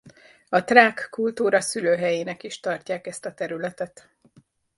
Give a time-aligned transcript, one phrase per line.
[0.49, 4.09] A trák kultúra szülőhelyének is tartják ezt a területet.